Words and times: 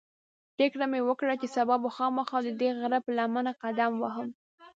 پرېکړه 0.55 0.85
مې 0.91 0.99
وکړه 1.05 1.33
چې 1.41 1.47
سبا 1.55 1.75
به 1.83 1.89
خامخا 1.95 2.37
ددې 2.47 2.69
غره 2.79 2.99
پر 3.05 3.11
لمنه 3.19 3.51
قدم 3.63 3.91
وهم. 3.97 4.27